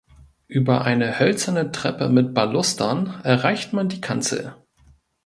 Über 0.47 0.81
eine 0.85 1.19
hölzerne 1.19 1.71
Treppe 1.71 2.09
mit 2.09 2.33
Balustern 2.33 3.21
erreicht 3.23 3.71
man 3.71 3.87
die 3.87 4.01
Kanzel. 4.01 4.55